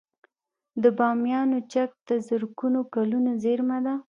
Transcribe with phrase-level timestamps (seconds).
[0.83, 3.95] د بامیانو چک د زرګونه کلونو زیرمه ده